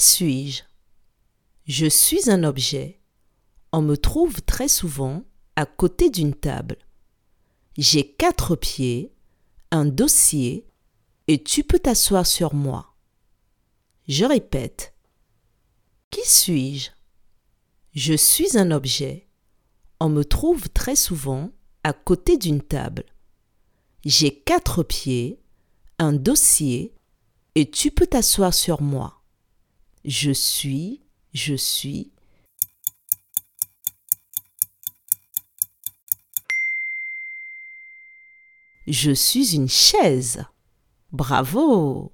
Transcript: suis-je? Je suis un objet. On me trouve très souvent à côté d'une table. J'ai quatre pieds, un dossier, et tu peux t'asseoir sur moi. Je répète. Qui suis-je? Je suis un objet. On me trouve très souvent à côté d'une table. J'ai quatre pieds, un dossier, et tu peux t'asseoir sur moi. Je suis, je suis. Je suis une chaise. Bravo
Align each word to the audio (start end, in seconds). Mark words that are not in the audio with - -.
suis-je? 0.00 0.62
Je 1.66 1.86
suis 1.86 2.30
un 2.30 2.44
objet. 2.44 3.00
On 3.72 3.82
me 3.82 3.96
trouve 3.96 4.42
très 4.42 4.68
souvent 4.68 5.22
à 5.56 5.66
côté 5.66 6.10
d'une 6.10 6.34
table. 6.34 6.76
J'ai 7.76 8.12
quatre 8.12 8.56
pieds, 8.56 9.12
un 9.70 9.84
dossier, 9.86 10.66
et 11.28 11.42
tu 11.42 11.62
peux 11.62 11.78
t'asseoir 11.78 12.26
sur 12.26 12.54
moi. 12.54 12.94
Je 14.08 14.24
répète. 14.24 14.94
Qui 16.10 16.28
suis-je? 16.28 16.90
Je 17.92 18.14
suis 18.14 18.58
un 18.58 18.70
objet. 18.70 19.28
On 20.00 20.08
me 20.08 20.24
trouve 20.24 20.68
très 20.70 20.96
souvent 20.96 21.50
à 21.84 21.92
côté 21.92 22.36
d'une 22.36 22.62
table. 22.62 23.04
J'ai 24.04 24.34
quatre 24.34 24.82
pieds, 24.82 25.40
un 25.98 26.12
dossier, 26.12 26.94
et 27.54 27.70
tu 27.70 27.90
peux 27.90 28.06
t'asseoir 28.06 28.54
sur 28.54 28.80
moi. 28.80 29.19
Je 30.04 30.30
suis, 30.30 31.02
je 31.34 31.54
suis. 31.54 32.12
Je 38.86 39.12
suis 39.12 39.54
une 39.54 39.68
chaise. 39.68 40.44
Bravo 41.12 42.12